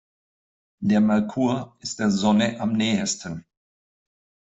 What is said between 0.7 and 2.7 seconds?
Der Merkur ist der Sonne